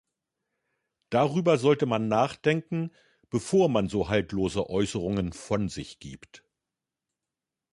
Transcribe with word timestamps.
Darüber 1.11 1.59
sollte 1.59 1.85
man 1.85 2.07
nachdenken, 2.07 2.91
bevor 3.29 3.69
man 3.69 3.87
so 3.87 4.09
haltlose 4.09 4.67
Äußerungen 4.67 5.31
von 5.31 5.69
sich 5.69 5.99
gibt. 5.99 6.43